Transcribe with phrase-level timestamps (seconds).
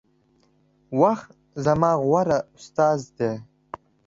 [1.01, 1.31] وخت
[1.65, 3.31] زما غوره استاذ دے